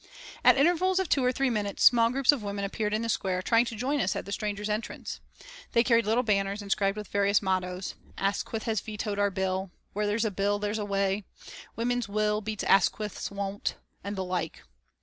[0.43, 3.43] At intervals of two or three minutes small groups of women appeared in the square,
[3.43, 5.19] trying to join us at the Strangers' Entrance.
[5.73, 10.25] They carried little banners inscribed with various mottoes, "Asquith Has Vetoed Our Bill," "Where There's
[10.25, 11.23] a Bill There's a Way,"
[11.75, 14.63] "Women's Will Beats Asquith's Won't," and the like.